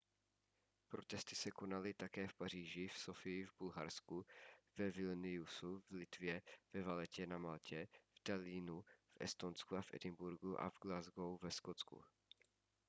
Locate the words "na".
7.27-7.37